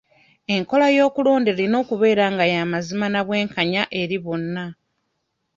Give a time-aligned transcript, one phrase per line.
[0.55, 4.65] Enkola y'okulonda erina okubeera nga y'amazima na bwenkanya eri bonna.